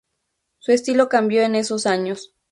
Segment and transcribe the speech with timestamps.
[0.57, 2.33] Su estilo cambió en esos años.